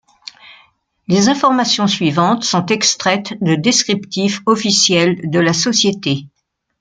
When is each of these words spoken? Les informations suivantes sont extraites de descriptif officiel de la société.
Les 1.07 1.29
informations 1.29 1.85
suivantes 1.85 2.43
sont 2.43 2.65
extraites 2.65 3.35
de 3.43 3.53
descriptif 3.53 4.41
officiel 4.47 5.29
de 5.29 5.37
la 5.37 5.53
société. 5.53 6.25